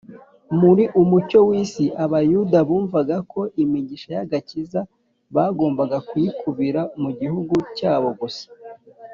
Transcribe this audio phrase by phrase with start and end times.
[0.59, 4.81] “muri umucyo w’isi” abayuda bumvaga ko imigisha y’agakiza
[5.35, 8.45] bagomba kuyikubira ku gihugu cyabo gusa;